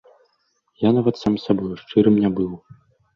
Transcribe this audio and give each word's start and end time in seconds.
Я 0.83 0.89
нават 0.97 1.19
сам 1.21 1.33
з 1.39 1.43
сабою 1.49 1.73
шчырым 1.83 2.15
не 2.25 2.29
быў. 2.41 2.51